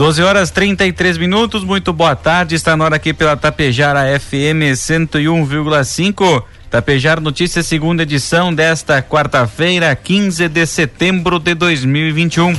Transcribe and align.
12 0.00 0.22
horas 0.22 0.50
33 0.50 1.18
minutos, 1.18 1.62
muito 1.62 1.92
boa 1.92 2.16
tarde. 2.16 2.54
Está 2.54 2.74
na 2.74 2.86
hora 2.86 2.96
aqui 2.96 3.12
pela 3.12 3.36
Tapejara 3.36 4.18
FM 4.18 4.72
101,5. 4.72 6.42
Tapejara 6.70 7.20
Notícias, 7.20 7.66
segunda 7.66 8.04
edição 8.04 8.54
desta 8.54 9.02
quarta-feira, 9.02 9.94
15 9.94 10.48
de 10.48 10.64
setembro 10.64 11.38
de 11.38 11.54
2021. 11.54 12.56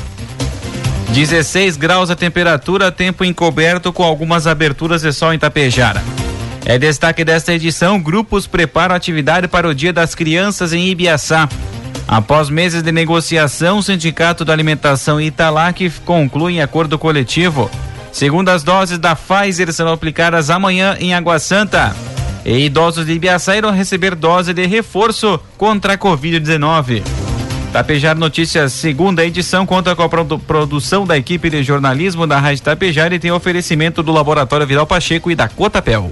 16 1.10 1.78
graus 1.78 2.12
a 2.12 2.16
temperatura, 2.16 2.92
tempo 2.92 3.26
encoberto 3.26 3.92
com 3.92 4.04
algumas 4.04 4.46
aberturas 4.46 5.02
de 5.02 5.12
sol 5.12 5.34
em 5.34 5.40
Tapejara. 5.40 6.04
É 6.64 6.78
destaque 6.78 7.26
desta 7.26 7.56
edição: 7.56 8.00
grupos 8.00 8.46
preparam 8.46 8.94
atividade 8.94 9.48
para 9.48 9.68
o 9.68 9.74
Dia 9.74 9.92
das 9.92 10.14
Crianças 10.14 10.74
em 10.74 10.90
Ibiaçá. 10.90 11.50
Após 12.12 12.50
meses 12.50 12.84
de 12.84 12.92
negociação, 12.92 13.78
o 13.78 13.82
Sindicato 13.82 14.44
da 14.44 14.52
Alimentação 14.52 15.22
Italac 15.22 15.90
conclui 16.04 16.60
acordo 16.60 17.00
coletivo. 17.00 17.72
Segundas 18.12 18.64
doses 18.64 19.00
da 19.00 19.16
Pfizer 19.16 19.72
serão 19.72 19.94
aplicadas 19.94 20.50
amanhã 20.50 20.98
em 21.00 21.14
Água 21.14 21.40
Santa. 21.40 21.96
E 22.44 22.66
idosos 22.66 23.06
de 23.06 23.14
Ibiaçá 23.14 23.56
irão 23.56 23.72
receber 23.72 24.14
dose 24.14 24.54
de 24.54 24.66
reforço 24.66 25.40
contra 25.58 25.94
a 25.94 25.98
Covid-19. 25.98 27.02
Tapejar 27.72 28.18
Notícias, 28.18 28.74
segunda 28.74 29.26
edição, 29.26 29.66
conta 29.66 29.96
com 29.96 30.04
a 30.04 30.10
produ 30.10 30.38
produção 30.38 31.08
da 31.08 31.18
equipe 31.18 31.50
de 31.50 31.64
jornalismo 31.64 32.28
da 32.28 32.38
Rádio 32.40 32.62
Tapejar 32.62 33.14
e 33.14 33.20
tem 33.20 33.32
oferecimento 33.32 34.04
do 34.04 34.12
Laboratório 34.12 34.68
Vidal 34.68 34.86
Pacheco 34.86 35.32
e 35.32 35.36
da 35.36 35.48
Cotapel. 35.48 36.12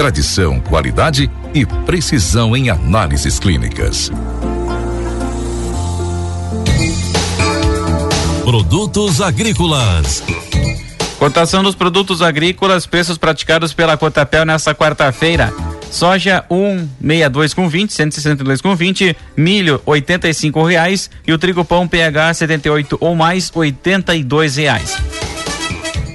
Tradição, 0.00 0.58
qualidade 0.60 1.30
e 1.52 1.66
precisão 1.66 2.56
em 2.56 2.70
análises 2.70 3.38
clínicas. 3.38 4.10
Produtos 8.42 9.20
agrícolas. 9.20 10.22
Cotação 11.18 11.62
dos 11.62 11.74
produtos 11.74 12.22
agrícolas, 12.22 12.86
preços 12.86 13.18
praticados 13.18 13.74
pela 13.74 13.94
Cotapel 13.98 14.46
nesta 14.46 14.74
quarta-feira. 14.74 15.52
Soja 15.90 16.46
162 16.48 17.52
com 17.52 17.68
20, 17.68 17.92
162 17.92 18.62
com 18.62 18.74
20, 18.74 19.14
milho 19.36 19.82
85 19.84 20.64
reais 20.64 21.10
e 21.26 21.32
o 21.34 21.36
trigo 21.36 21.62
pão 21.62 21.86
PH 21.86 22.32
78 22.32 22.96
ou 23.02 23.14
mais 23.14 23.52
82 23.54 24.56
reais. 24.56 24.96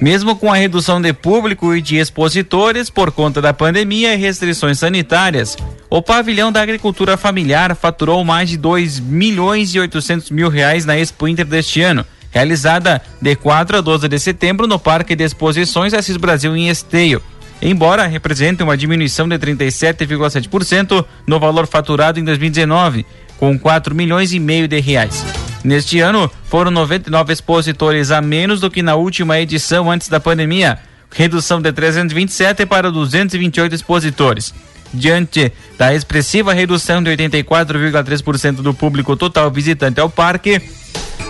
Mesmo 0.00 0.36
com 0.36 0.52
a 0.52 0.56
redução 0.56 1.00
de 1.00 1.12
público 1.12 1.74
e 1.74 1.80
de 1.80 1.96
expositores 1.96 2.90
por 2.90 3.10
conta 3.10 3.40
da 3.40 3.54
pandemia 3.54 4.14
e 4.14 4.16
restrições 4.16 4.78
sanitárias, 4.78 5.56
o 5.88 6.02
pavilhão 6.02 6.52
da 6.52 6.60
agricultura 6.60 7.16
familiar 7.16 7.74
faturou 7.74 8.22
mais 8.22 8.50
de 8.50 8.58
2 8.58 9.00
milhões 9.00 9.74
e 9.74 9.80
800 9.80 10.30
mil 10.30 10.50
reais 10.50 10.84
na 10.84 10.98
Expo 10.98 11.26
Inter 11.26 11.46
deste 11.46 11.80
ano, 11.80 12.04
realizada 12.30 13.00
de 13.20 13.34
4 13.34 13.78
a 13.78 13.80
12 13.80 14.06
de 14.06 14.18
setembro 14.18 14.66
no 14.66 14.78
Parque 14.78 15.16
de 15.16 15.24
Exposições 15.24 15.94
Assis 15.94 16.18
Brasil 16.18 16.54
em 16.54 16.68
Esteio. 16.68 17.22
Embora 17.62 18.06
represente 18.06 18.62
uma 18.62 18.76
diminuição 18.76 19.26
de 19.26 19.38
37,7% 19.38 21.06
no 21.26 21.40
valor 21.40 21.66
faturado 21.66 22.20
em 22.20 22.24
2019, 22.24 23.06
com 23.38 23.58
4 23.58 23.94
milhões 23.94 24.32
e 24.34 24.38
meio 24.38 24.68
de 24.68 24.78
reais. 24.78 25.24
Neste 25.66 25.98
ano, 25.98 26.30
foram 26.44 26.70
99 26.70 27.32
expositores 27.32 28.12
a 28.12 28.22
menos 28.22 28.60
do 28.60 28.70
que 28.70 28.82
na 28.82 28.94
última 28.94 29.40
edição 29.40 29.90
antes 29.90 30.08
da 30.08 30.20
pandemia, 30.20 30.78
redução 31.10 31.60
de 31.60 31.72
327 31.72 32.64
para 32.64 32.88
228 32.88 33.74
expositores. 33.74 34.54
Diante 34.94 35.52
da 35.76 35.92
expressiva 35.92 36.52
redução 36.52 37.02
de 37.02 37.10
84,3% 37.10 38.62
do 38.62 38.72
público 38.72 39.16
total 39.16 39.50
visitante 39.50 39.98
ao 39.98 40.08
parque, 40.08 40.62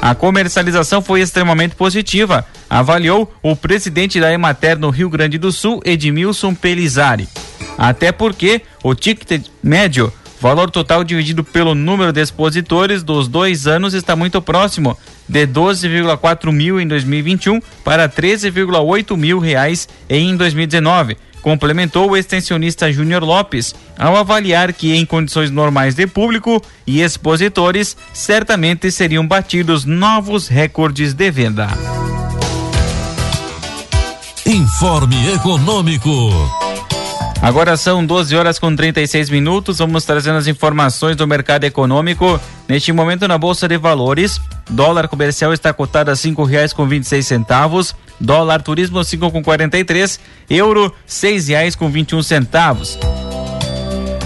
a 0.03 0.15
comercialização 0.15 1.01
foi 1.01 1.23
extremamente 1.23 1.75
positiva, 1.75 2.45
avaliou 2.69 3.33
o 3.43 3.57
presidente 3.57 4.21
da 4.21 4.31
Emater 4.31 4.79
no 4.79 4.91
Rio 4.91 5.09
Grande 5.09 5.39
do 5.39 5.51
Sul, 5.51 5.81
Edmilson 5.83 6.55
Pelizari. 6.55 7.27
Até 7.79 8.13
porque 8.13 8.61
o 8.85 8.95
ticket 8.95 9.47
médio 9.63 10.13
Valor 10.41 10.71
total 10.71 11.03
dividido 11.03 11.43
pelo 11.43 11.75
número 11.75 12.13
de 12.13 12.21
expositores 12.21 13.03
dos 13.03 13.27
dois 13.27 13.67
anos 13.67 13.95
está 13.95 14.15
muito 14.15 14.41
próximo, 14.43 14.97
de 15.29 15.47
12,4 15.47 16.53
mil 16.53 16.81
em 16.81 16.87
2021 16.87 17.61
para 17.83 18.09
13,8 18.09 19.17
mil 19.17 19.39
reais 19.39 19.89
em 20.09 20.37
2019. 20.37 21.17
Complementou 21.41 22.11
o 22.11 22.17
extensionista 22.17 22.91
Júnior 22.93 23.23
Lopes, 23.23 23.75
ao 23.97 24.17
avaliar 24.17 24.73
que, 24.73 24.95
em 24.95 25.07
condições 25.07 25.51
normais 25.51 25.95
de 25.95 26.07
público 26.07 26.61
e 26.87 27.01
expositores, 27.01 27.97
certamente 28.13 28.91
seriam 28.91 29.27
batidos 29.27 29.85
novos 29.85 30.49
recordes 30.49 31.15
de 31.15 31.31
venda. 31.31 31.69
Informe 34.45 35.35
Econômico. 35.35 36.66
Agora 37.43 37.77
são 37.77 38.05
12 38.05 38.35
horas 38.35 38.59
com 38.59 38.75
36 38.75 39.31
minutos. 39.31 39.79
Vamos 39.79 40.05
trazendo 40.05 40.39
as 40.39 40.47
informações 40.47 41.17
do 41.17 41.27
mercado 41.27 41.65
econômico. 41.65 42.41
Neste 42.69 42.93
momento 42.93 43.29
na 43.29 43.39
Bolsa 43.39 43.69
de 43.69 43.77
Valores, 43.77 44.41
dólar 44.71 45.07
comercial 45.07 45.53
está 45.53 45.73
cotado 45.73 46.11
a 46.11 46.17
cinco 46.17 46.45
reais 46.45 46.73
com 46.73 46.87
vinte 46.87 47.05
centavos, 47.23 47.95
dólar 48.19 48.63
turismo 48.63 49.05
cinco 49.05 49.31
com 49.31 49.43
quarenta 49.43 49.77
euro 50.49 50.93
seis 51.07 51.49
reais 51.49 51.77
com 51.77 51.89
vinte 51.89 52.21
centavos. 52.25 52.99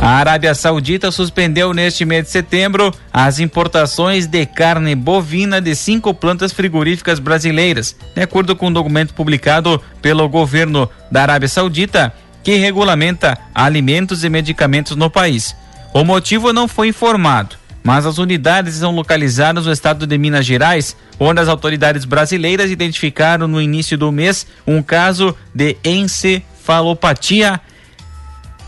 A 0.02 0.12
Arábia 0.12 0.54
Saudita 0.54 1.10
suspendeu 1.10 1.74
neste 1.74 2.06
mês 2.06 2.24
de 2.24 2.30
setembro 2.30 2.90
as 3.12 3.38
importações 3.38 4.26
de 4.26 4.46
carne 4.46 4.94
bovina 4.94 5.60
de 5.60 5.74
cinco 5.74 6.14
plantas 6.14 6.52
frigoríficas 6.52 7.18
brasileiras, 7.18 7.94
de 8.14 8.22
acordo 8.22 8.56
com 8.56 8.68
um 8.68 8.72
documento 8.72 9.12
publicado 9.12 9.78
pelo 10.00 10.26
governo 10.26 10.88
da 11.10 11.20
Arábia 11.20 11.48
Saudita 11.50 12.14
que 12.42 12.56
regulamenta 12.56 13.38
alimentos 13.54 14.24
e 14.24 14.28
medicamentos 14.28 14.96
no 14.96 15.10
país. 15.10 15.54
O 15.92 16.04
motivo 16.04 16.52
não 16.52 16.68
foi 16.68 16.88
informado, 16.88 17.56
mas 17.82 18.06
as 18.06 18.18
unidades 18.18 18.74
são 18.74 18.94
localizadas 18.94 19.66
no 19.66 19.72
estado 19.72 20.06
de 20.06 20.18
Minas 20.18 20.46
Gerais, 20.46 20.96
onde 21.18 21.40
as 21.40 21.48
autoridades 21.48 22.04
brasileiras 22.04 22.70
identificaram 22.70 23.48
no 23.48 23.60
início 23.60 23.96
do 23.98 24.12
mês 24.12 24.46
um 24.66 24.82
caso 24.82 25.36
de 25.54 25.76
encefalopatia 25.84 27.60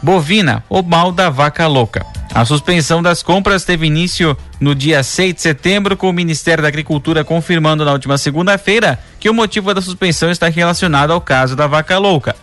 bovina, 0.02 0.64
ou 0.68 0.82
mal 0.82 1.12
da 1.12 1.30
vaca 1.30 1.66
louca. 1.68 2.04
A 2.34 2.44
suspensão 2.44 3.02
das 3.02 3.22
compras 3.22 3.64
teve 3.64 3.86
início 3.86 4.36
no 4.58 4.74
dia 4.74 5.02
6 5.02 5.34
de 5.34 5.42
setembro, 5.42 5.96
com 5.96 6.08
o 6.08 6.12
Ministério 6.12 6.62
da 6.62 6.68
Agricultura 6.68 7.22
confirmando 7.22 7.84
na 7.84 7.92
última 7.92 8.18
segunda-feira 8.18 8.98
que 9.20 9.30
o 9.30 9.34
motivo 9.34 9.72
da 9.72 9.80
suspensão 9.80 10.30
está 10.30 10.48
relacionado 10.48 11.12
ao 11.12 11.20
caso 11.20 11.54
da 11.54 11.66
vaca 11.66 11.98
louca. 11.98 12.34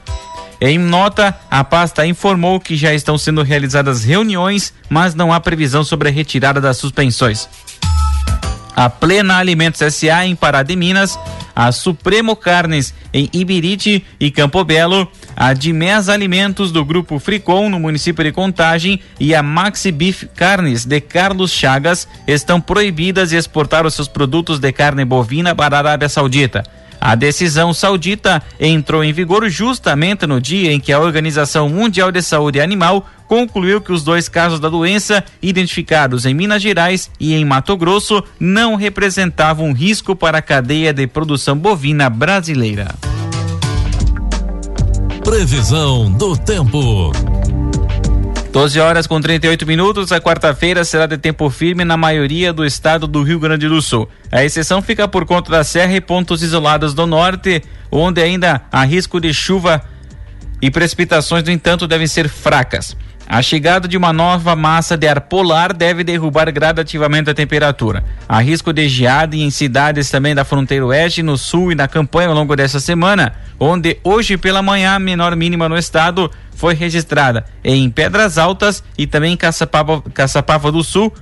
Em 0.62 0.78
nota, 0.78 1.34
a 1.50 1.64
pasta 1.64 2.06
informou 2.06 2.60
que 2.60 2.76
já 2.76 2.94
estão 2.94 3.18
sendo 3.18 3.42
realizadas 3.44 4.04
reuniões, 4.04 4.74
mas 4.90 5.16
não 5.16 5.32
há 5.32 5.40
previsão 5.40 5.84
sobre 5.86 6.10
a 6.10 6.12
retirada 6.12 6.60
das 6.60 6.78
suspensões. 6.78 7.48
A 8.76 8.90
Plena 8.90 9.38
Alimentos 9.38 9.82
SA 9.94 10.26
em 10.26 10.36
Pará 10.36 10.64
de 10.64 10.76
Minas, 10.76 11.18
a 11.56 11.72
Supremo 11.72 12.36
Carnes 12.36 12.94
em 13.14 13.30
Ibirite 13.34 14.06
e 14.20 14.32
Campo 14.32 14.64
Belo, 14.64 15.10
a 15.36 15.54
Dimés 15.54 16.08
Alimentos 16.08 16.72
do 16.72 16.86
Grupo 16.86 17.20
Fricom 17.20 17.70
no 17.70 17.80
município 17.80 18.24
de 18.24 18.32
Contagem 18.32 19.02
e 19.20 19.36
a 19.36 19.44
Maxi 19.44 19.92
Beef 19.92 20.24
Carnes 20.36 20.86
de 20.86 21.02
Carlos 21.02 21.52
Chagas 21.52 22.08
estão 22.28 22.62
proibidas 22.62 23.30
de 23.30 23.38
exportar 23.38 23.86
os 23.86 23.94
seus 23.94 24.08
produtos 24.08 24.60
de 24.60 24.72
carne 24.72 25.04
bovina 25.04 25.54
para 25.54 25.76
a 25.76 25.80
Arábia 25.80 26.08
Saudita. 26.08 26.64
A 27.00 27.16
decisão 27.16 27.74
saudita 27.74 28.42
entrou 28.60 29.04
em 29.04 29.14
vigor 29.14 29.48
justamente 29.50 30.28
no 30.28 30.42
dia 30.42 30.72
em 30.72 30.80
que 30.80 30.92
a 30.92 31.00
Organização 31.00 31.70
Mundial 31.70 32.12
de 32.12 32.22
Saúde 32.22 32.60
Animal 32.60 33.08
concluiu 33.28 33.80
que 33.80 33.92
os 33.92 34.04
dois 34.04 34.28
casos 34.28 34.60
da 34.60 34.70
doença, 34.70 35.24
identificados 35.42 36.26
em 36.26 36.34
Minas 36.34 36.62
Gerais 36.62 37.10
e 37.20 37.36
em 37.36 37.46
Mato 37.46 37.78
Grosso, 37.78 38.24
não 38.40 38.76
representavam 38.76 39.68
um 39.68 39.74
risco 39.74 40.16
para 40.16 40.40
a 40.40 40.42
cadeia 40.42 40.92
de 40.92 41.06
produção 41.06 41.56
bovina 41.56 42.10
brasileira. 42.10 42.96
Previsão 45.24 46.12
do 46.12 46.36
tempo. 46.36 47.12
12 48.52 48.80
horas 48.80 49.06
com 49.06 49.22
38 49.22 49.66
minutos. 49.68 50.12
A 50.12 50.20
quarta-feira 50.20 50.84
será 50.84 51.06
de 51.06 51.18
tempo 51.20 51.50
firme 51.52 51.86
na 51.86 51.96
maioria 51.96 52.52
do 52.52 52.66
estado 52.66 53.06
do 53.06 53.22
Rio 53.22 53.40
Grande 53.40 53.68
do 53.68 53.80
Sul. 53.80 54.10
A 54.32 54.44
exceção 54.44 54.82
fica 54.82 55.08
por 55.08 55.24
conta 55.24 55.52
da 55.52 55.64
serra 55.64 55.94
e 55.94 56.02
pontos 56.02 56.42
isolados 56.42 56.96
do 56.96 57.06
norte, 57.06 57.62
onde 57.92 58.22
ainda 58.22 58.62
há 58.72 58.84
risco 58.84 59.20
de 59.20 59.32
chuva 59.34 59.84
e 60.60 60.72
precipitações, 60.72 61.44
no 61.44 61.52
entanto, 61.52 61.88
devem 61.88 62.08
ser 62.08 62.28
fracas. 62.28 62.98
A 63.32 63.44
chegada 63.44 63.88
de 63.88 63.96
uma 63.96 64.12
nova 64.12 64.56
massa 64.56 64.98
de 64.98 65.08
ar 65.08 65.22
polar 65.22 65.72
deve 65.72 66.04
derrubar 66.04 66.52
gradativamente 66.52 67.30
a 67.30 67.34
temperatura. 67.36 68.04
Há 68.28 68.42
risco 68.42 68.74
de 68.74 68.90
geada 68.90 69.36
em 69.36 69.52
cidades 69.52 70.10
também 70.10 70.34
da 70.34 70.44
fronteira 70.44 70.88
oeste, 70.88 71.22
no 71.22 71.38
sul 71.38 71.72
e 71.72 71.76
na 71.76 71.88
campanha 71.88 72.30
ao 72.30 72.34
longo 72.34 72.56
dessa 72.56 72.80
semana, 72.80 73.36
onde 73.60 74.00
hoje 74.04 74.36
pela 74.36 74.64
manhã 74.64 74.98
menor 74.98 75.36
mínima 75.36 75.70
no 75.70 75.78
estado 75.78 76.32
foi 76.60 76.74
registrada 76.74 77.46
em 77.64 77.90
Pedras 77.90 78.38
Altas 78.38 78.84
e 78.98 79.08
também 79.08 79.32
em 79.32 79.38
Caçapava, 79.38 80.02
Caçapava 80.14 80.70
do 80.70 80.84
Sul, 80.84 81.14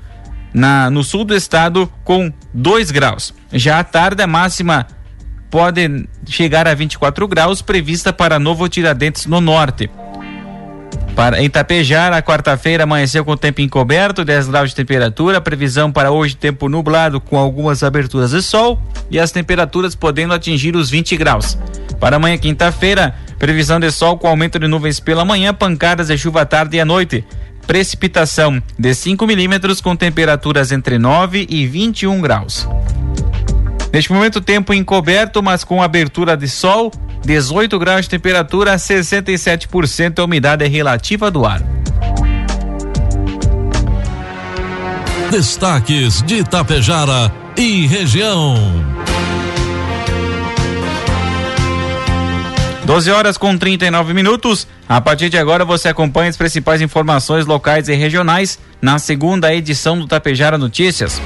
na, 0.52 0.90
no 0.90 1.04
sul 1.04 1.24
do 1.24 1.36
estado, 1.36 1.88
com 2.04 2.34
2 2.52 2.90
graus. 2.90 3.36
Já 3.54 3.78
à 3.78 3.84
tarde, 3.84 4.24
a 4.24 4.26
máxima 4.26 4.88
pode 5.52 6.10
chegar 6.26 6.68
a 6.68 6.74
24 6.74 7.28
graus, 7.28 7.62
prevista 7.62 8.12
para 8.12 8.40
Novo 8.40 8.68
Tiradentes 8.68 9.28
no 9.28 9.40
norte. 9.40 9.88
Para 11.16 11.40
em 11.40 11.50
Tapejar, 11.50 12.14
a 12.14 12.22
quarta-feira 12.24 12.86
amanheceu 12.86 13.24
com 13.24 13.38
tempo 13.38 13.62
encoberto, 13.62 14.26
10 14.26 14.48
graus 14.48 14.72
de 14.72 14.76
temperatura. 14.76 15.40
Previsão 15.40 15.92
para 15.92 16.10
hoje, 16.10 16.36
tempo 16.36 16.68
nublado 16.68 17.22
com 17.22 17.38
algumas 17.38 17.84
aberturas 17.84 18.32
de 18.32 18.42
sol 18.42 18.82
e 19.12 19.20
as 19.20 19.32
temperaturas 19.32 19.94
podendo 19.94 20.34
atingir 20.34 20.76
os 20.76 20.90
20 20.90 21.16
graus. 21.16 21.58
Para 22.00 22.18
amanhã, 22.18 22.38
quinta-feira, 22.38 23.16
previsão 23.40 23.80
de 23.80 23.92
sol 23.92 24.18
com 24.18 24.28
aumento 24.28 24.60
de 24.60 24.68
nuvens 24.68 25.00
pela 25.00 25.26
manhã, 25.26 25.54
pancadas 25.54 26.08
de 26.08 26.18
chuva 26.18 26.42
à 26.42 26.46
tarde 26.46 26.78
e 26.78 26.80
à 26.80 26.86
noite. 26.86 27.26
Precipitação 27.66 28.62
de 28.78 28.94
5 28.94 29.28
milímetros 29.28 29.82
com 29.82 29.96
temperaturas 29.96 30.72
entre 30.72 30.98
9 30.98 31.48
e 31.50 31.68
21 31.68 32.22
graus. 32.22 32.68
Neste 33.92 34.12
momento, 34.12 34.40
tempo 34.40 34.74
encoberto, 34.74 35.42
mas 35.42 35.64
com 35.64 35.82
abertura 35.82 36.38
de 36.38 36.48
sol 36.48 36.92
18 37.28 37.78
graus 37.78 38.04
de 38.04 38.10
temperatura, 38.10 38.76
67% 38.76 40.20
a 40.20 40.24
umidade 40.24 40.66
relativa 40.68 41.30
do 41.30 41.46
ar. 41.46 41.62
Destaques 45.30 46.22
de 46.22 46.36
Itapejara 46.36 47.32
e 47.58 47.86
região. 47.86 48.97
12 52.88 53.12
horas 53.12 53.38
com 53.38 53.58
39 53.58 54.14
minutos. 54.14 54.66
A 54.88 55.02
partir 55.02 55.28
de 55.28 55.38
agora 55.38 55.66
você 55.66 55.90
acompanha 55.90 56.30
as 56.30 56.38
principais 56.38 56.82
informações 56.82 57.46
locais 57.46 57.90
e 57.90 57.94
regionais 57.94 58.58
na 58.82 58.98
segunda 58.98 59.54
edição 59.54 60.00
do 60.00 60.08
Tapejara 60.08 60.58
Notícias. 60.58 61.22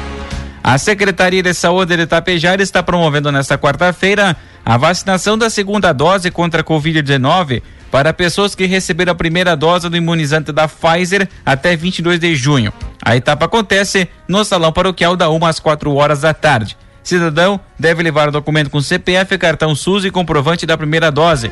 A 0.64 0.76
Secretaria 0.80 1.44
de 1.44 1.54
Saúde 1.54 1.96
de 1.96 2.08
Tapejara 2.08 2.64
está 2.64 2.82
promovendo 2.82 3.32
nesta 3.32 3.60
quarta-feira 3.60 4.36
a 4.66 4.76
vacinação 4.76 5.38
da 5.38 5.52
segunda 5.52 5.94
dose 5.94 6.32
contra 6.32 6.62
a 6.62 6.64
Covid-19 6.64 7.62
para 7.92 8.12
pessoas 8.12 8.56
que 8.56 8.66
receberam 8.66 9.12
a 9.12 9.16
primeira 9.16 9.56
dose 9.56 9.88
do 9.88 9.96
imunizante 9.96 10.52
da 10.52 10.68
Pfizer 10.68 11.30
até 11.46 11.76
22 11.76 12.20
de 12.20 12.36
junho. 12.36 12.74
A 13.06 13.16
etapa 13.16 13.46
acontece 13.46 14.10
no 14.28 14.44
Salão 14.44 14.74
Paroquial 14.74 15.16
da 15.16 15.30
1 15.30 15.46
às 15.46 15.60
4 15.60 15.94
horas 15.94 16.22
da 16.22 16.34
tarde. 16.34 16.76
Cidadão 17.04 17.60
deve 17.78 18.04
levar 18.04 18.30
o 18.30 18.32
documento 18.32 18.70
com 18.70 18.82
CPF, 18.82 19.38
cartão 19.38 19.76
SUS 19.76 20.06
e 20.06 20.12
comprovante 20.12 20.66
da 20.66 20.78
primeira 20.78 21.12
dose. 21.12 21.52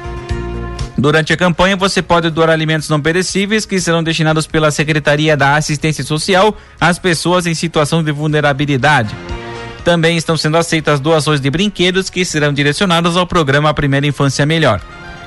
Durante 0.97 1.31
a 1.31 1.37
campanha, 1.37 1.77
você 1.77 2.01
pode 2.01 2.29
doar 2.29 2.49
alimentos 2.49 2.89
não 2.89 2.99
perecíveis 2.99 3.65
que 3.65 3.79
serão 3.79 4.03
destinados 4.03 4.45
pela 4.45 4.69
Secretaria 4.69 5.37
da 5.37 5.55
Assistência 5.55 6.03
Social 6.03 6.55
às 6.79 6.99
pessoas 6.99 7.45
em 7.45 7.53
situação 7.53 8.03
de 8.03 8.11
vulnerabilidade. 8.11 9.15
Também 9.85 10.17
estão 10.17 10.35
sendo 10.35 10.57
aceitas 10.57 10.99
doações 10.99 11.39
de 11.39 11.49
brinquedos 11.49 12.09
que 12.09 12.25
serão 12.25 12.53
direcionados 12.53 13.15
ao 13.15 13.25
programa 13.25 13.73
Primeira 13.73 14.05
Infância 14.05 14.45
Melhor. 14.45 14.81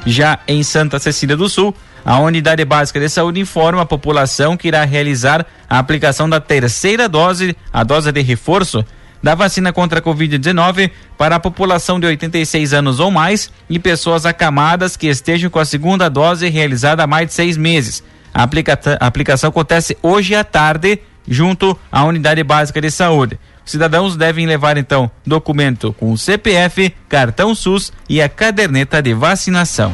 Já 0.05 0.39
em 0.47 0.63
Santa 0.63 0.99
Cecília 0.99 1.37
do 1.37 1.49
Sul, 1.49 1.75
a 2.05 2.19
Unidade 2.19 2.65
Básica 2.65 3.01
de 3.01 3.09
Saúde 3.09 3.41
informa 3.41 3.83
a 3.83 3.87
população 3.87 4.57
que 4.57 4.69
irá 4.69 4.85
realizar 4.85 5.47
a 5.71 5.79
aplicação 5.79 6.29
da 6.29 6.41
terceira 6.41 7.09
dose, 7.09 7.57
a 7.73 7.83
dose 7.83 8.13
de 8.13 8.21
reforço, 8.21 8.85
da 9.23 9.35
vacina 9.35 9.73
contra 9.73 10.01
a 10.01 10.03
Covid-19 10.03 10.91
para 11.17 11.37
a 11.37 11.41
população 11.41 12.01
de 12.01 12.07
86 12.07 12.73
anos 12.73 12.99
ou 12.99 13.11
mais 13.11 13.51
e 13.71 13.79
pessoas 13.79 14.27
acamadas 14.27 14.97
que 14.97 15.07
estejam 15.07 15.49
com 15.49 15.59
a 15.59 15.65
segunda 15.65 16.09
dose 16.09 16.49
realizada 16.49 17.05
há 17.05 17.07
mais 17.07 17.29
de 17.29 17.35
seis 17.35 17.57
meses. 17.57 18.03
A, 18.35 18.43
aplica 18.43 18.79
a 19.01 19.07
aplicação 19.07 19.49
acontece 19.49 19.97
hoje 20.03 20.35
à 20.35 20.43
tarde, 20.43 20.99
junto 21.29 21.79
à 21.91 22.05
Unidade 22.05 22.43
Básica 22.43 22.81
de 22.81 22.91
Saúde. 22.91 23.39
Cidadãos 23.65 24.17
devem 24.17 24.47
levar 24.47 24.77
então 24.77 25.09
documento 25.25 25.93
com 25.93 26.17
CPF, 26.17 26.93
cartão 27.09 27.55
SUS 27.55 27.93
e 28.09 28.21
a 28.21 28.29
caderneta 28.29 29.01
de 29.01 29.15
vacinação. 29.15 29.93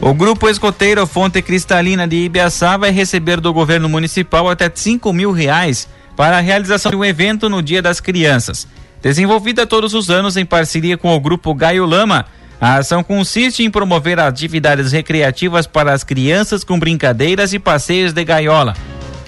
O 0.00 0.12
grupo 0.12 0.48
escoteiro 0.48 1.06
Fonte 1.06 1.40
Cristalina 1.40 2.08
de 2.08 2.16
Ibiaçá 2.16 2.76
vai 2.76 2.90
receber 2.90 3.40
do 3.40 3.52
governo 3.52 3.88
municipal 3.88 4.50
até 4.50 4.68
5 4.68 5.12
mil 5.12 5.30
reais 5.30 5.88
para 6.22 6.38
a 6.38 6.40
realização 6.40 6.92
de 6.92 6.96
um 6.96 7.04
evento 7.04 7.48
no 7.48 7.60
Dia 7.60 7.82
das 7.82 7.98
Crianças. 7.98 8.68
Desenvolvida 9.02 9.66
todos 9.66 9.92
os 9.92 10.08
anos 10.08 10.36
em 10.36 10.46
parceria 10.46 10.96
com 10.96 11.12
o 11.16 11.18
grupo 11.18 11.52
Gaio 11.52 11.84
Lama, 11.84 12.26
a 12.60 12.76
ação 12.76 13.02
consiste 13.02 13.64
em 13.64 13.68
promover 13.68 14.20
atividades 14.20 14.92
recreativas 14.92 15.66
para 15.66 15.92
as 15.92 16.04
crianças 16.04 16.62
com 16.62 16.78
brincadeiras 16.78 17.52
e 17.52 17.58
passeios 17.58 18.12
de 18.12 18.24
gaiola. 18.24 18.76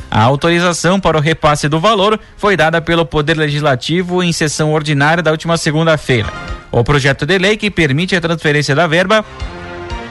A 0.08 0.22
autorização 0.22 1.00
para 1.00 1.18
o 1.18 1.20
repasse 1.20 1.68
do 1.68 1.80
valor 1.80 2.20
foi 2.36 2.56
dada 2.56 2.80
pelo 2.80 3.04
Poder 3.04 3.36
Legislativo 3.36 4.22
em 4.22 4.32
sessão 4.32 4.72
ordinária 4.72 5.20
da 5.20 5.32
última 5.32 5.56
segunda-feira. 5.56 6.32
O 6.70 6.84
projeto 6.84 7.26
de 7.26 7.36
lei 7.38 7.56
que 7.56 7.72
permite 7.72 8.14
a 8.14 8.20
transferência 8.20 8.72
da 8.72 8.86
verba 8.86 9.24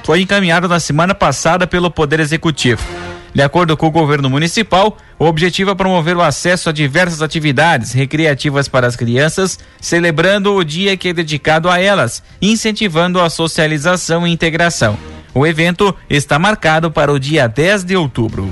foi 0.04 0.20
encaminhado 0.20 0.68
na 0.68 0.82
semana 0.82 1.16
passada 1.16 1.66
pelo 1.66 1.90
Poder 1.90 2.20
Executivo. 2.20 2.84
De 3.34 3.42
acordo 3.42 3.75
com 3.75 3.88
o 3.88 3.92
governo 3.92 4.30
municipal, 4.30 4.96
o 5.18 5.25
objetivo 5.25 5.72
é 5.72 5.75
promover 5.75 6.16
o 6.16 6.22
acesso 6.22 6.70
a 6.70 6.72
diversas 6.72 7.22
atividades 7.22 7.92
recreativas 7.92 8.68
para 8.68 8.86
as 8.86 8.96
crianças, 8.96 9.58
celebrando 9.82 10.54
o 10.54 10.63
dia 10.63 10.96
que 10.96 11.10
é 11.10 11.13
dedicado 11.13 11.68
a 11.70 11.80
elas, 11.80 12.22
incentivando 12.40 13.20
a 13.20 13.32
socialização 13.32 14.28
e 14.28 14.32
integração. 14.32 14.98
O 15.34 15.48
evento 15.48 15.96
está 16.08 16.38
marcado 16.38 16.92
para 16.92 17.12
o 17.12 17.18
dia 17.18 17.48
10 17.48 17.84
de 17.84 17.96
outubro. 17.96 18.48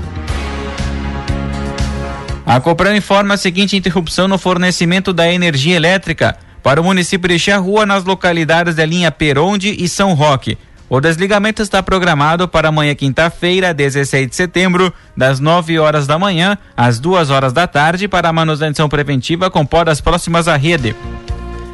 A 2.44 2.60
Copran 2.60 2.96
informa 2.96 3.34
a 3.34 3.36
seguinte 3.36 3.76
interrupção 3.76 4.26
no 4.26 4.36
fornecimento 4.36 5.12
da 5.12 5.32
energia 5.32 5.76
elétrica 5.76 6.36
para 6.60 6.80
o 6.80 6.84
município 6.84 7.28
de 7.28 7.38
Charrua 7.38 7.86
nas 7.86 8.04
localidades 8.04 8.74
da 8.74 8.84
linha 8.84 9.12
Peronde 9.12 9.76
e 9.78 9.88
São 9.88 10.12
Roque. 10.14 10.58
O 10.92 11.00
desligamento 11.00 11.62
está 11.62 11.82
programado 11.82 12.46
para 12.46 12.68
amanhã, 12.68 12.94
quinta-feira, 12.94 13.72
16 13.72 14.28
de 14.28 14.36
setembro, 14.36 14.92
das 15.16 15.40
9 15.40 15.78
horas 15.78 16.06
da 16.06 16.18
manhã 16.18 16.58
às 16.76 17.00
2 17.00 17.30
horas 17.30 17.54
da 17.54 17.66
tarde, 17.66 18.06
para 18.06 18.28
a 18.28 18.32
manutenção 18.32 18.90
preventiva 18.90 19.50
com 19.50 19.64
podas 19.64 20.02
próximas 20.02 20.48
à 20.48 20.54
rede. 20.54 20.94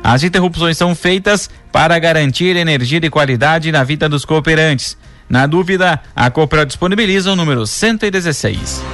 As 0.05 0.23
interrupções 0.23 0.79
são 0.79 0.95
feitas 0.95 1.51
para 1.73 1.99
garantir 1.99 2.55
energia 2.55 3.01
de 3.01 3.11
qualidade 3.11 3.73
na 3.73 3.83
vida 3.83 4.09
dos 4.09 4.25
cooperantes. 4.25 4.97
Na 5.29 5.49
dúvida, 5.49 6.01
a 6.15 6.31
Copra 6.31 6.65
disponibiliza 6.65 7.33
o 7.33 7.35
número 7.35 7.67
116. 7.67 8.85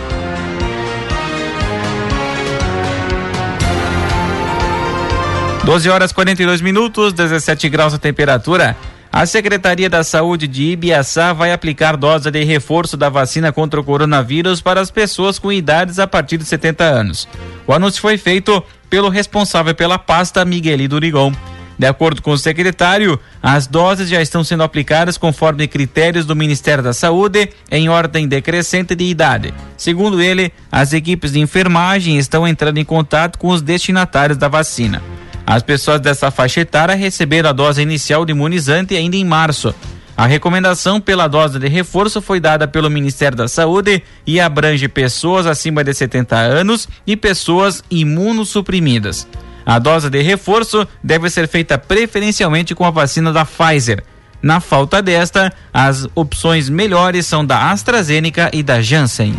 12 5.64 5.90
horas 5.90 6.12
42 6.12 6.62
minutos, 6.62 7.12
17 7.12 7.68
graus 7.68 7.92
a 7.92 7.98
temperatura. 7.98 8.74
A 9.14 9.26
Secretaria 9.26 9.88
da 9.88 10.02
Saúde 10.02 10.48
de 10.48 10.72
Ibiaçá 10.72 11.32
vai 11.32 11.52
aplicar 11.52 11.96
dose 11.96 12.28
de 12.32 12.42
reforço 12.42 12.96
da 12.96 13.08
vacina 13.08 13.52
contra 13.52 13.80
o 13.80 13.84
coronavírus 13.84 14.60
para 14.60 14.80
as 14.80 14.90
pessoas 14.90 15.38
com 15.38 15.52
idades 15.52 16.00
a 16.00 16.06
partir 16.08 16.36
de 16.36 16.44
70 16.44 16.82
anos. 16.82 17.28
O 17.64 17.72
anúncio 17.72 18.02
foi 18.02 18.18
feito 18.18 18.60
pelo 18.90 19.08
responsável 19.08 19.72
pela 19.72 20.00
pasta, 20.00 20.44
Miguelito 20.44 20.98
Rigon. 20.98 21.32
De 21.78 21.86
acordo 21.86 22.20
com 22.22 22.32
o 22.32 22.38
secretário, 22.38 23.16
as 23.40 23.68
doses 23.68 24.08
já 24.08 24.20
estão 24.20 24.42
sendo 24.42 24.64
aplicadas 24.64 25.16
conforme 25.16 25.68
critérios 25.68 26.26
do 26.26 26.34
Ministério 26.34 26.82
da 26.82 26.92
Saúde 26.92 27.50
em 27.70 27.88
ordem 27.88 28.26
decrescente 28.26 28.96
de 28.96 29.04
idade. 29.04 29.54
Segundo 29.76 30.20
ele, 30.20 30.52
as 30.72 30.92
equipes 30.92 31.30
de 31.30 31.38
enfermagem 31.38 32.18
estão 32.18 32.48
entrando 32.48 32.78
em 32.78 32.84
contato 32.84 33.38
com 33.38 33.50
os 33.50 33.62
destinatários 33.62 34.36
da 34.36 34.48
vacina. 34.48 35.00
As 35.46 35.62
pessoas 35.62 36.00
dessa 36.00 36.30
faixa 36.30 36.60
etária 36.60 36.94
receberam 36.94 37.50
a 37.50 37.52
dose 37.52 37.82
inicial 37.82 38.24
de 38.24 38.32
imunizante 38.32 38.96
ainda 38.96 39.16
em 39.16 39.24
março. 39.24 39.74
A 40.16 40.26
recomendação 40.26 41.00
pela 41.00 41.26
dose 41.26 41.58
de 41.58 41.68
reforço 41.68 42.22
foi 42.22 42.38
dada 42.38 42.68
pelo 42.68 42.88
Ministério 42.88 43.36
da 43.36 43.48
Saúde 43.48 44.02
e 44.26 44.40
abrange 44.40 44.86
pessoas 44.86 45.44
acima 45.46 45.82
de 45.82 45.92
70 45.92 46.36
anos 46.36 46.88
e 47.06 47.16
pessoas 47.16 47.82
imunossuprimidas. 47.90 49.26
A 49.66 49.78
dose 49.78 50.08
de 50.08 50.22
reforço 50.22 50.86
deve 51.02 51.28
ser 51.30 51.48
feita 51.48 51.76
preferencialmente 51.76 52.74
com 52.74 52.84
a 52.84 52.90
vacina 52.90 53.32
da 53.32 53.44
Pfizer. 53.44 54.04
Na 54.40 54.60
falta 54.60 55.02
desta, 55.02 55.52
as 55.72 56.06
opções 56.14 56.68
melhores 56.68 57.26
são 57.26 57.44
da 57.44 57.70
AstraZeneca 57.70 58.50
e 58.52 58.62
da 58.62 58.80
Janssen. 58.80 59.34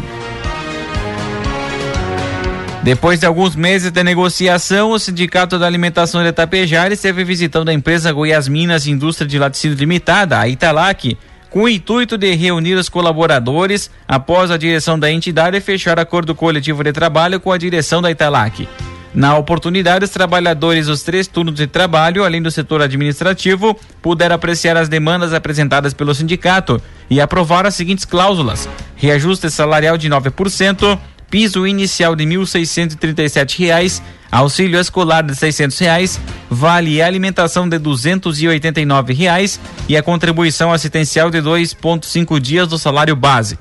Depois 2.86 3.20
de 3.20 3.26
alguns 3.26 3.56
meses 3.56 3.90
de 3.90 4.04
negociação, 4.04 4.92
o 4.92 5.00
Sindicato 5.00 5.58
da 5.58 5.66
Alimentação 5.66 6.22
de 6.22 6.30
Itapejara 6.30 6.94
esteve 6.94 7.24
visitando 7.24 7.70
a 7.70 7.74
empresa 7.74 8.12
Goiás 8.12 8.48
Minas 8.48 8.86
Indústria 8.86 9.28
de 9.28 9.40
Laticínio 9.40 9.76
Limitada, 9.76 10.40
a 10.40 10.48
Italac, 10.48 11.18
com 11.50 11.64
o 11.64 11.68
intuito 11.68 12.16
de 12.16 12.36
reunir 12.36 12.76
os 12.76 12.88
colaboradores 12.88 13.90
após 14.08 14.52
a 14.52 14.58
direção 14.58 15.00
da 15.00 15.12
entidade 15.12 15.60
fechar 15.62 16.00
acordo 16.00 16.36
coletivo 16.36 16.84
de 16.84 16.94
trabalho 16.94 17.40
com 17.40 17.52
a 17.52 17.58
direção 17.58 18.04
da 18.04 18.12
Italac. 18.12 18.70
Na 19.16 19.36
oportunidade, 19.36 20.06
os 20.06 20.12
trabalhadores 20.12 20.86
dos 20.86 21.02
três 21.02 21.26
turnos 21.26 21.56
de 21.56 21.66
trabalho, 21.66 22.24
além 22.24 22.40
do 22.40 22.52
setor 22.52 22.84
administrativo, 22.84 23.76
puderam 24.00 24.36
apreciar 24.36 24.78
as 24.78 24.88
demandas 24.88 25.34
apresentadas 25.34 25.92
pelo 25.92 26.14
sindicato 26.14 26.80
e 27.10 27.20
aprovar 27.20 27.66
as 27.66 27.74
seguintes 27.74 28.06
cláusulas: 28.06 28.70
reajuste 28.96 29.50
salarial 29.50 29.98
de 29.98 30.08
9%, 30.08 31.00
piso 31.36 31.68
inicial 31.68 32.16
de 32.16 32.24
1.637 32.24 33.60
reais, 33.60 34.02
auxílio 34.32 34.80
escolar 34.80 35.22
de 35.22 35.36
600 35.36 35.78
reais, 35.80 36.22
vale 36.50 37.02
alimentação 37.02 37.68
de 37.68 37.78
289 37.78 39.12
reais, 39.14 39.60
e 39.90 39.98
a 39.98 40.02
contribuição 40.02 40.72
assistencial 40.72 41.30
de 41.30 41.40
2,5 41.40 42.40
dias 42.40 42.70
do 42.70 42.78
salário 42.78 43.18
base. 43.18 43.60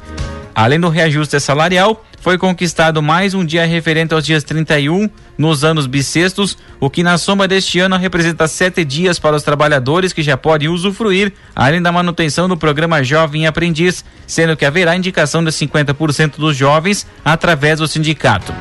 Além 0.55 0.79
do 0.79 0.89
reajuste 0.89 1.41
salarial, 1.41 2.05
foi 2.21 2.39
conquistado 2.39 3.03
mais 3.03 3.35
um 3.35 3.45
dia 3.45 3.67
referente 3.67 4.15
aos 4.15 4.25
dias 4.25 4.45
31 4.45 5.11
nos 5.37 5.65
anos 5.65 5.87
bissextos, 5.87 6.57
o 6.79 6.89
que 6.89 7.03
na 7.03 7.19
soma 7.19 7.49
deste 7.49 7.81
ano 7.81 7.97
representa 7.97 8.47
sete 8.47 8.85
dias 8.85 9.19
para 9.19 9.35
os 9.35 9.43
trabalhadores 9.43 10.13
que 10.13 10.23
já 10.23 10.37
podem 10.37 10.69
usufruir, 10.69 11.33
além 11.57 11.83
da 11.83 11.91
manutenção 11.91 12.49
do 12.49 12.57
programa 12.57 13.03
Jovem 13.03 13.47
Aprendiz, 13.47 14.05
sendo 14.27 14.57
que 14.57 14.65
haverá 14.65 14.97
indicação 14.97 15.43
de 15.43 15.51
50% 15.51 16.37
dos 16.37 16.57
jovens 16.57 17.07
através 17.25 17.81
do 17.81 17.89
sindicato. 17.89 18.55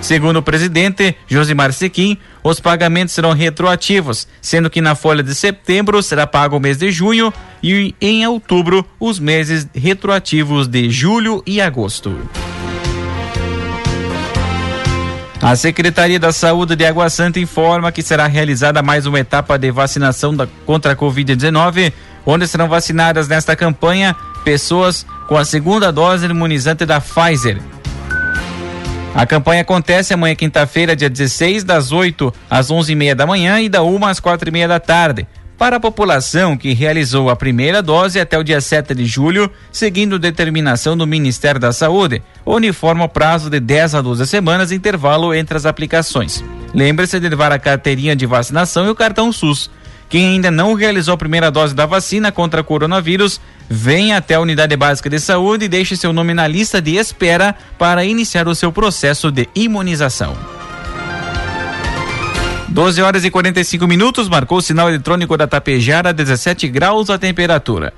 Segundo 0.00 0.38
o 0.38 0.42
presidente 0.42 1.16
Josimar 1.26 1.72
Sequim, 1.72 2.16
os 2.42 2.60
pagamentos 2.60 3.14
serão 3.14 3.32
retroativos, 3.32 4.28
sendo 4.40 4.70
que 4.70 4.80
na 4.80 4.94
folha 4.94 5.22
de 5.22 5.34
setembro 5.34 6.02
será 6.02 6.26
pago 6.26 6.56
o 6.56 6.60
mês 6.60 6.78
de 6.78 6.90
junho 6.90 7.32
e 7.62 7.94
em 8.00 8.26
outubro 8.26 8.86
os 9.00 9.18
meses 9.18 9.66
retroativos 9.74 10.68
de 10.68 10.88
julho 10.88 11.42
e 11.46 11.60
agosto. 11.60 12.16
A 15.40 15.54
Secretaria 15.54 16.18
da 16.18 16.32
Saúde 16.32 16.74
de 16.74 16.84
Água 16.84 17.08
Santa 17.08 17.38
informa 17.38 17.92
que 17.92 18.02
será 18.02 18.26
realizada 18.26 18.82
mais 18.82 19.06
uma 19.06 19.20
etapa 19.20 19.56
de 19.56 19.70
vacinação 19.70 20.34
da, 20.34 20.48
contra 20.66 20.92
a 20.92 20.96
Covid-19, 20.96 21.92
onde 22.26 22.46
serão 22.48 22.68
vacinadas 22.68 23.28
nesta 23.28 23.54
campanha 23.54 24.16
pessoas 24.42 25.06
com 25.28 25.36
a 25.36 25.44
segunda 25.44 25.92
dose 25.92 26.26
imunizante 26.26 26.84
da 26.84 27.00
Pfizer. 27.00 27.60
A 29.14 29.26
campanha 29.26 29.62
acontece 29.62 30.14
amanhã, 30.14 30.34
quinta-feira, 30.34 30.94
dia 30.94 31.10
16, 31.10 31.64
das 31.64 31.90
8 31.90 32.32
às 32.48 32.70
11h30 32.70 33.14
da 33.14 33.26
manhã 33.26 33.60
e 33.60 33.68
da 33.68 33.82
1 33.82 34.04
às 34.06 34.20
4h30 34.20 34.68
da 34.68 34.78
tarde 34.78 35.26
para 35.58 35.76
a 35.76 35.80
população 35.80 36.56
que 36.56 36.72
realizou 36.72 37.28
a 37.28 37.34
primeira 37.34 37.82
dose 37.82 38.20
até 38.20 38.38
o 38.38 38.44
dia 38.44 38.60
7 38.60 38.94
de 38.94 39.04
julho, 39.04 39.50
seguindo 39.72 40.18
determinação 40.18 40.96
do 40.96 41.04
Ministério 41.04 41.60
da 41.60 41.72
Saúde, 41.72 42.22
uniforme 42.46 43.02
o 43.02 43.08
prazo 43.08 43.50
de 43.50 43.58
10 43.58 43.96
a 43.96 44.00
12 44.00 44.24
semanas 44.28 44.70
intervalo 44.70 45.34
entre 45.34 45.56
as 45.56 45.66
aplicações. 45.66 46.44
Lembre-se 46.72 47.18
de 47.18 47.28
levar 47.28 47.50
a 47.50 47.58
carteirinha 47.58 48.14
de 48.14 48.24
vacinação 48.24 48.86
e 48.86 48.90
o 48.90 48.94
cartão 48.94 49.32
SUS. 49.32 49.68
Quem 50.08 50.26
ainda 50.26 50.50
não 50.50 50.72
realizou 50.72 51.14
a 51.14 51.18
primeira 51.18 51.50
dose 51.50 51.74
da 51.74 51.84
vacina 51.84 52.32
contra 52.32 52.64
coronavírus, 52.64 53.38
venha 53.68 54.16
até 54.16 54.34
a 54.34 54.40
unidade 54.40 54.74
básica 54.74 55.10
de 55.10 55.20
saúde 55.20 55.66
e 55.66 55.68
deixe 55.68 55.96
seu 55.96 56.14
nome 56.14 56.32
na 56.32 56.48
lista 56.48 56.80
de 56.80 56.96
espera 56.96 57.54
para 57.76 58.04
iniciar 58.04 58.48
o 58.48 58.54
seu 58.54 58.72
processo 58.72 59.30
de 59.30 59.48
imunização. 59.54 60.34
12 62.68 63.02
horas 63.02 63.24
e 63.24 63.30
45 63.30 63.86
minutos, 63.86 64.28
marcou 64.28 64.58
o 64.58 64.62
sinal 64.62 64.88
eletrônico 64.88 65.36
da 65.36 65.46
Tapejara, 65.46 66.12
17 66.12 66.68
graus 66.68 67.10
a 67.10 67.18
temperatura. 67.18 67.92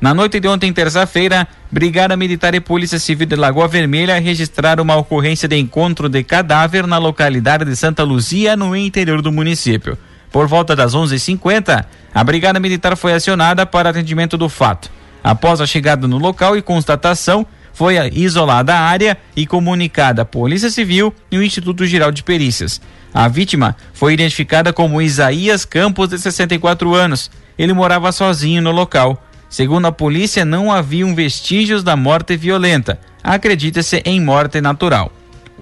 Na 0.00 0.12
noite 0.12 0.40
de 0.40 0.48
ontem, 0.48 0.70
terça-feira, 0.70 1.48
Brigada 1.70 2.14
Militar 2.14 2.54
e 2.54 2.60
Polícia 2.60 2.98
Civil 2.98 3.26
de 3.26 3.36
Lagoa 3.36 3.68
Vermelha 3.68 4.20
registraram 4.20 4.82
uma 4.82 4.96
ocorrência 4.96 5.48
de 5.48 5.56
encontro 5.56 6.10
de 6.10 6.22
cadáver 6.22 6.86
na 6.86 6.98
localidade 6.98 7.64
de 7.64 7.74
Santa 7.74 8.02
Luzia, 8.02 8.54
no 8.54 8.76
interior 8.76 9.22
do 9.22 9.32
município. 9.32 9.96
Por 10.34 10.48
volta 10.48 10.74
das 10.74 10.96
11:50, 10.96 11.86
a 12.12 12.24
Brigada 12.24 12.58
Militar 12.58 12.96
foi 12.96 13.12
acionada 13.12 13.64
para 13.64 13.90
atendimento 13.90 14.36
do 14.36 14.48
fato. 14.48 14.90
Após 15.22 15.60
a 15.60 15.66
chegada 15.66 16.08
no 16.08 16.18
local 16.18 16.56
e 16.56 16.60
constatação, 16.60 17.46
foi 17.72 17.94
isolada 18.12 18.74
a 18.74 18.80
área 18.80 19.16
e 19.36 19.46
comunicada 19.46 20.22
à 20.22 20.24
Polícia 20.24 20.70
Civil 20.70 21.14
e 21.30 21.38
o 21.38 21.42
Instituto 21.44 21.86
Geral 21.86 22.10
de 22.10 22.24
Perícias. 22.24 22.80
A 23.14 23.28
vítima 23.28 23.76
foi 23.92 24.14
identificada 24.14 24.72
como 24.72 25.00
Isaías 25.00 25.64
Campos, 25.64 26.08
de 26.08 26.18
64 26.18 26.92
anos. 26.92 27.30
Ele 27.56 27.72
morava 27.72 28.10
sozinho 28.10 28.60
no 28.60 28.72
local. 28.72 29.24
Segundo 29.48 29.86
a 29.86 29.92
polícia, 29.92 30.44
não 30.44 30.72
haviam 30.72 31.14
vestígios 31.14 31.84
da 31.84 31.94
morte 31.94 32.36
violenta. 32.36 32.98
Acredita-se 33.22 34.02
em 34.04 34.20
morte 34.20 34.60
natural. 34.60 35.12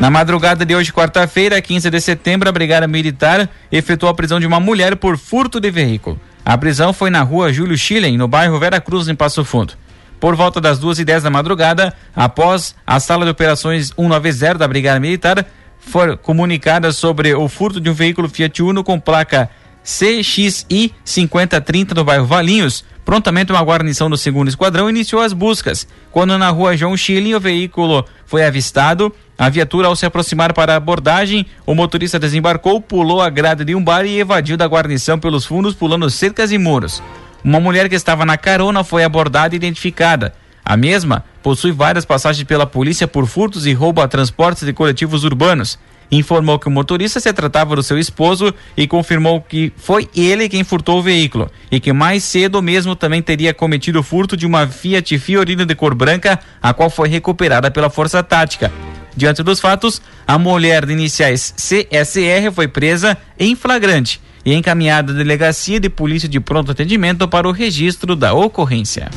Na 0.00 0.08
madrugada 0.08 0.64
de 0.64 0.74
hoje, 0.74 0.90
quarta-feira, 0.90 1.60
15 1.60 1.90
de 1.90 2.00
setembro, 2.00 2.48
a 2.48 2.52
Brigada 2.52 2.88
Militar 2.88 3.50
efetuou 3.70 4.10
a 4.10 4.14
prisão 4.14 4.40
de 4.40 4.46
uma 4.46 4.58
mulher 4.58 4.96
por 4.96 5.18
furto 5.18 5.60
de 5.60 5.70
veículo. 5.70 6.18
A 6.42 6.56
prisão 6.56 6.90
foi 6.94 7.10
na 7.10 7.20
rua 7.20 7.52
Júlio 7.52 7.76
Schilling, 7.76 8.16
no 8.16 8.26
bairro 8.26 8.58
Vera 8.58 8.80
Cruz, 8.80 9.08
em 9.08 9.14
Passo 9.14 9.44
Fundo. 9.44 9.74
Por 10.18 10.34
volta 10.34 10.58
das 10.58 10.78
duas 10.78 10.98
e 10.98 11.04
dez 11.04 11.22
da 11.22 11.28
madrugada, 11.28 11.92
após 12.16 12.74
a 12.86 12.98
sala 12.98 13.26
de 13.26 13.30
operações 13.30 13.88
190 13.88 14.54
da 14.54 14.66
Brigada 14.66 14.98
Militar 14.98 15.44
for 15.78 16.16
comunicada 16.16 16.92
sobre 16.92 17.34
o 17.34 17.46
furto 17.46 17.78
de 17.78 17.90
um 17.90 17.94
veículo 17.94 18.26
Fiat 18.26 18.62
Uno 18.62 18.82
com 18.82 18.98
placa 18.98 19.50
CXI 19.84 20.94
5030 21.04 21.94
no 21.94 22.04
bairro 22.04 22.24
Valinhos, 22.24 22.84
prontamente 23.04 23.52
uma 23.52 23.62
guarnição 23.62 24.08
do 24.08 24.16
segundo 24.16 24.48
esquadrão 24.48 24.88
iniciou 24.88 25.20
as 25.20 25.34
buscas. 25.34 25.86
Quando 26.10 26.38
na 26.38 26.48
rua 26.48 26.76
João 26.76 26.96
Schilling 26.96 27.34
o 27.34 27.40
veículo 27.40 28.04
foi 28.24 28.44
avistado, 28.44 29.12
a 29.40 29.48
viatura, 29.48 29.88
ao 29.88 29.96
se 29.96 30.04
aproximar 30.04 30.52
para 30.52 30.74
a 30.74 30.76
abordagem, 30.76 31.46
o 31.64 31.74
motorista 31.74 32.18
desembarcou, 32.18 32.78
pulou 32.78 33.22
a 33.22 33.30
grade 33.30 33.64
de 33.64 33.74
um 33.74 33.82
bar 33.82 34.04
e 34.04 34.20
evadiu 34.20 34.54
da 34.54 34.66
guarnição 34.66 35.18
pelos 35.18 35.46
fundos, 35.46 35.74
pulando 35.74 36.10
cercas 36.10 36.52
e 36.52 36.58
muros. 36.58 37.02
Uma 37.42 37.58
mulher 37.58 37.88
que 37.88 37.94
estava 37.94 38.26
na 38.26 38.36
carona 38.36 38.84
foi 38.84 39.02
abordada 39.02 39.54
e 39.54 39.56
identificada. 39.56 40.34
A 40.62 40.76
mesma 40.76 41.24
possui 41.42 41.72
várias 41.72 42.04
passagens 42.04 42.46
pela 42.46 42.66
polícia 42.66 43.08
por 43.08 43.26
furtos 43.26 43.64
e 43.64 43.72
roubo 43.72 44.02
a 44.02 44.08
transportes 44.08 44.66
de 44.66 44.74
coletivos 44.74 45.24
urbanos. 45.24 45.78
Informou 46.12 46.58
que 46.58 46.68
o 46.68 46.70
motorista 46.70 47.18
se 47.18 47.32
tratava 47.32 47.74
do 47.74 47.82
seu 47.82 47.98
esposo 47.98 48.52
e 48.76 48.86
confirmou 48.86 49.40
que 49.40 49.72
foi 49.74 50.06
ele 50.14 50.50
quem 50.50 50.62
furtou 50.62 50.98
o 50.98 51.02
veículo 51.02 51.50
e 51.70 51.80
que 51.80 51.94
mais 51.94 52.24
cedo 52.24 52.60
mesmo 52.60 52.94
também 52.94 53.22
teria 53.22 53.54
cometido 53.54 54.00
o 54.00 54.02
furto 54.02 54.36
de 54.36 54.44
uma 54.44 54.66
Fiat 54.66 55.18
Fiorino 55.18 55.64
de 55.64 55.74
cor 55.74 55.94
branca, 55.94 56.38
a 56.60 56.74
qual 56.74 56.90
foi 56.90 57.08
recuperada 57.08 57.70
pela 57.70 57.88
Força 57.88 58.22
Tática. 58.22 58.70
Diante 59.16 59.42
dos 59.42 59.60
fatos, 59.60 60.00
a 60.26 60.38
mulher 60.38 60.86
de 60.86 60.92
iniciais 60.92 61.54
CSR 61.56 62.52
foi 62.52 62.68
presa 62.68 63.16
em 63.38 63.54
flagrante 63.54 64.20
e 64.44 64.54
encaminhada 64.54 65.12
à 65.12 65.16
delegacia 65.16 65.78
de 65.78 65.88
polícia 65.88 66.28
de 66.28 66.40
pronto 66.40 66.70
atendimento 66.70 67.26
para 67.28 67.48
o 67.48 67.52
registro 67.52 68.16
da 68.16 68.32
ocorrência. 68.32 69.10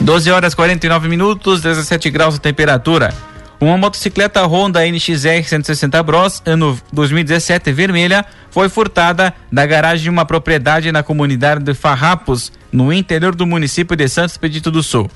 12 0.00 0.30
horas 0.30 0.54
49 0.54 1.08
minutos, 1.08 1.60
17 1.60 2.08
graus 2.10 2.34
de 2.34 2.40
temperatura. 2.40 3.12
Uma 3.60 3.76
motocicleta 3.76 4.46
Honda 4.46 4.86
NXR 4.86 5.42
160 5.44 6.00
Bros, 6.04 6.40
ano 6.46 6.80
2017, 6.92 7.72
vermelha, 7.72 8.24
foi 8.50 8.68
furtada 8.68 9.34
da 9.50 9.66
garagem 9.66 10.04
de 10.04 10.10
uma 10.10 10.24
propriedade 10.24 10.92
na 10.92 11.02
comunidade 11.02 11.64
de 11.64 11.74
Farrapos, 11.74 12.52
no 12.70 12.92
interior 12.92 13.34
do 13.34 13.44
município 13.44 13.96
de 13.96 14.08
Santos 14.08 14.36
Pedito 14.36 14.70
do 14.70 14.80
Sul. 14.80 15.10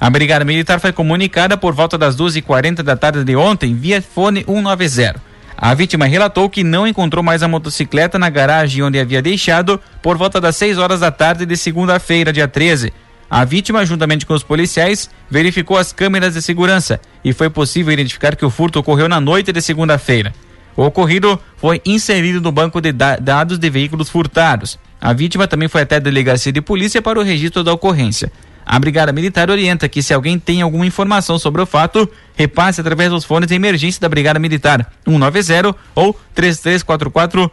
A 0.00 0.08
Brigada 0.08 0.46
Militar 0.46 0.80
foi 0.80 0.92
comunicada 0.92 1.58
por 1.58 1.74
volta 1.74 1.98
das 1.98 2.16
12h40 2.16 2.82
da 2.82 2.96
tarde 2.96 3.22
de 3.22 3.36
ontem 3.36 3.74
via 3.74 4.00
fone 4.00 4.42
190. 4.46 5.20
A 5.54 5.74
vítima 5.74 6.06
relatou 6.06 6.48
que 6.48 6.64
não 6.64 6.86
encontrou 6.86 7.22
mais 7.22 7.42
a 7.42 7.48
motocicleta 7.48 8.18
na 8.18 8.30
garagem 8.30 8.82
onde 8.82 8.98
havia 8.98 9.20
deixado 9.20 9.78
por 10.00 10.16
volta 10.16 10.40
das 10.40 10.56
6 10.56 10.78
horas 10.78 11.00
da 11.00 11.10
tarde 11.10 11.44
de 11.44 11.54
segunda-feira, 11.54 12.32
dia 12.32 12.48
13. 12.48 12.94
A 13.28 13.44
vítima, 13.44 13.84
juntamente 13.84 14.24
com 14.24 14.32
os 14.32 14.42
policiais, 14.42 15.10
verificou 15.30 15.76
as 15.76 15.92
câmeras 15.92 16.32
de 16.32 16.40
segurança 16.40 16.98
e 17.22 17.34
foi 17.34 17.50
possível 17.50 17.92
identificar 17.92 18.34
que 18.34 18.44
o 18.44 18.48
furto 18.48 18.78
ocorreu 18.78 19.06
na 19.06 19.20
noite 19.20 19.52
de 19.52 19.60
segunda-feira. 19.60 20.32
O 20.74 20.82
ocorrido 20.82 21.38
foi 21.58 21.82
inserido 21.84 22.40
no 22.40 22.50
banco 22.50 22.80
de 22.80 22.90
dados 22.90 23.58
de 23.58 23.68
veículos 23.68 24.08
furtados. 24.08 24.78
A 24.98 25.12
vítima 25.12 25.46
também 25.46 25.68
foi 25.68 25.82
até 25.82 25.96
a 25.96 26.00
delegacia 26.00 26.50
de 26.50 26.62
polícia 26.62 27.02
para 27.02 27.20
o 27.20 27.22
registro 27.22 27.62
da 27.62 27.72
ocorrência. 27.74 28.32
A 28.64 28.78
Brigada 28.78 29.12
Militar 29.12 29.50
orienta 29.50 29.88
que 29.88 30.02
se 30.02 30.14
alguém 30.14 30.38
tem 30.38 30.62
alguma 30.62 30.86
informação 30.86 31.38
sobre 31.38 31.60
o 31.60 31.66
fato, 31.66 32.08
repasse 32.34 32.80
através 32.80 33.10
dos 33.10 33.24
fones 33.24 33.48
de 33.48 33.54
emergência 33.54 34.00
da 34.00 34.08
Brigada 34.08 34.38
Militar 34.38 34.92
190 35.04 35.74
ou 35.94 36.18
3344 36.34 37.50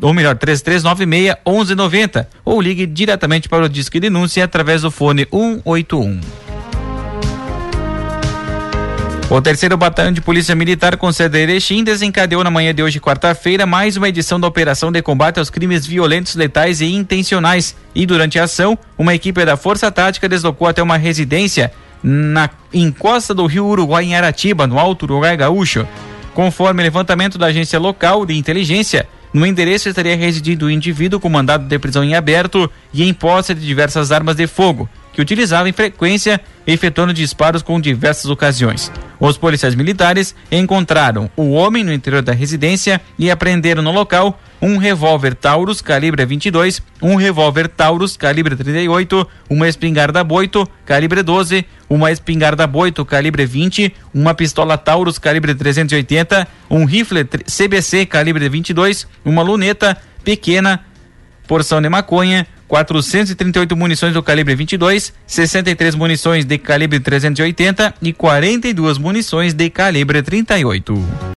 ou 0.00 0.14
melhor, 0.14 0.36
3396 0.36 1.36
1190 1.44 2.28
ou 2.44 2.60
ligue 2.60 2.86
diretamente 2.86 3.48
para 3.48 3.64
o 3.64 3.68
Disque 3.68 3.98
Denúncia 3.98 4.44
através 4.44 4.82
do 4.82 4.90
fone 4.90 5.26
181. 5.30 6.47
O 9.30 9.42
terceiro 9.42 9.76
batalhão 9.76 10.10
de 10.10 10.22
polícia 10.22 10.54
militar 10.54 10.96
com 10.96 11.12
sede 11.12 11.38
Erechim 11.38 11.84
desencadeou 11.84 12.42
na 12.42 12.50
manhã 12.50 12.74
de 12.74 12.82
hoje, 12.82 12.98
quarta-feira, 12.98 13.66
mais 13.66 13.94
uma 13.94 14.08
edição 14.08 14.40
da 14.40 14.46
operação 14.48 14.90
de 14.90 15.02
combate 15.02 15.38
aos 15.38 15.50
crimes 15.50 15.86
violentos, 15.86 16.34
letais 16.34 16.80
e 16.80 16.86
intencionais. 16.86 17.76
E 17.94 18.06
durante 18.06 18.38
a 18.38 18.44
ação, 18.44 18.78
uma 18.96 19.14
equipe 19.14 19.44
da 19.44 19.54
Força 19.54 19.90
Tática 19.90 20.30
deslocou 20.30 20.66
até 20.66 20.82
uma 20.82 20.96
residência 20.96 21.70
na 22.02 22.48
encosta 22.72 23.34
do 23.34 23.44
Rio 23.44 23.66
Uruguai 23.66 24.02
em 24.06 24.14
Aratiba, 24.14 24.66
no 24.66 24.78
Alto 24.78 25.02
Uruguai 25.02 25.36
Gaúcho. 25.36 25.86
Conforme 26.32 26.82
levantamento 26.82 27.36
da 27.36 27.48
agência 27.48 27.78
local 27.78 28.24
de 28.24 28.34
inteligência, 28.34 29.06
no 29.30 29.44
endereço 29.44 29.90
estaria 29.90 30.16
residindo 30.16 30.64
o 30.66 30.70
indivíduo 30.70 31.20
com 31.20 31.28
mandado 31.28 31.66
de 31.68 31.78
prisão 31.78 32.02
em 32.02 32.14
aberto 32.14 32.70
e 32.94 33.06
em 33.06 33.12
posse 33.12 33.52
de 33.52 33.60
diversas 33.60 34.10
armas 34.10 34.36
de 34.36 34.46
fogo, 34.46 34.88
que 35.18 35.22
utilizava 35.22 35.68
em 35.68 35.72
frequência, 35.72 36.40
efetuando 36.64 37.12
disparos 37.12 37.60
com 37.60 37.80
diversas 37.80 38.30
ocasiões. 38.30 38.92
Os 39.18 39.36
policiais 39.36 39.74
militares 39.74 40.32
encontraram 40.48 41.28
o 41.36 41.50
homem 41.54 41.82
no 41.82 41.92
interior 41.92 42.22
da 42.22 42.32
residência 42.32 43.00
e 43.18 43.28
apreenderam 43.28 43.82
no 43.82 43.90
local 43.90 44.40
um 44.62 44.76
revólver 44.76 45.34
Taurus 45.34 45.82
calibre 45.82 46.24
22, 46.24 46.80
um 47.02 47.16
revólver 47.16 47.66
Taurus 47.66 48.16
calibre 48.16 48.54
38, 48.54 49.28
uma 49.50 49.66
espingarda 49.66 50.22
Boito 50.22 50.64
calibre 50.86 51.20
12, 51.24 51.66
uma 51.90 52.12
espingarda 52.12 52.64
Boito 52.64 53.04
calibre 53.04 53.44
20, 53.44 53.92
uma 54.14 54.34
pistola 54.34 54.78
Taurus 54.78 55.18
calibre 55.18 55.52
380, 55.52 56.46
um 56.70 56.84
rifle 56.84 57.24
CBC 57.24 58.06
calibre 58.06 58.48
22, 58.48 59.04
uma 59.24 59.42
luneta 59.42 59.96
pequena 60.22 60.84
porção 61.48 61.82
de 61.82 61.88
maconha, 61.88 62.46
438 62.68 63.74
munições 63.74 64.12
do 64.12 64.22
calibre 64.22 64.54
22, 64.54 65.12
63 65.26 65.94
munições 65.94 66.44
de 66.44 66.58
calibre 66.58 67.00
380 67.00 67.94
e 68.02 68.12
42 68.12 68.98
munições 68.98 69.54
de 69.54 69.70
calibre 69.70 70.22
38. 70.22 71.18